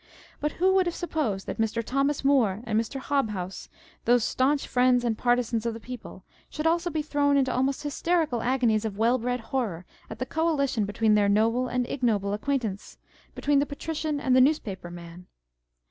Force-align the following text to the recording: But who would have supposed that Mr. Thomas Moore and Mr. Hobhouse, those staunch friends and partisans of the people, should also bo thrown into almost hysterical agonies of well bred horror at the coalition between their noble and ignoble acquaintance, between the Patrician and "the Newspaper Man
But 0.39 0.53
who 0.53 0.73
would 0.73 0.87
have 0.87 0.95
supposed 0.95 1.45
that 1.45 1.59
Mr. 1.59 1.83
Thomas 1.83 2.25
Moore 2.25 2.61
and 2.63 2.79
Mr. 2.81 2.99
Hobhouse, 2.99 3.69
those 4.05 4.23
staunch 4.23 4.67
friends 4.67 5.03
and 5.03 5.15
partisans 5.15 5.63
of 5.63 5.75
the 5.75 5.79
people, 5.79 6.23
should 6.49 6.65
also 6.65 6.89
bo 6.89 7.03
thrown 7.03 7.37
into 7.37 7.53
almost 7.53 7.83
hysterical 7.83 8.41
agonies 8.41 8.83
of 8.83 8.97
well 8.97 9.19
bred 9.19 9.39
horror 9.39 9.85
at 10.09 10.17
the 10.17 10.25
coalition 10.25 10.85
between 10.85 11.13
their 11.13 11.29
noble 11.29 11.67
and 11.67 11.85
ignoble 11.87 12.33
acquaintance, 12.33 12.97
between 13.35 13.59
the 13.59 13.67
Patrician 13.67 14.19
and 14.19 14.35
"the 14.35 14.41
Newspaper 14.41 14.89
Man 14.89 15.27